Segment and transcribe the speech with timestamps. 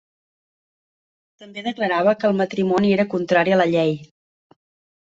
[1.43, 3.97] També declarava que el matrimoni era contrari a la llei.